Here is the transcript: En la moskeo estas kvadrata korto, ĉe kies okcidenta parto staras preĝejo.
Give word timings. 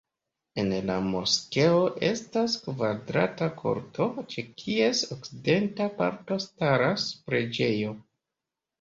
En 0.61 0.71
la 0.85 0.95
moskeo 1.09 1.83
estas 2.07 2.57
kvadrata 2.65 3.51
korto, 3.61 4.09
ĉe 4.35 4.47
kies 4.65 5.05
okcidenta 5.19 5.91
parto 6.03 6.43
staras 6.51 7.09
preĝejo. 7.31 7.99